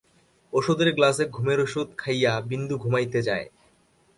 [0.53, 3.45] ওষুধের গ্লাসে ঘুমের ওষুধ খাইয়া বিন্দু ঘুমাইতে যায়।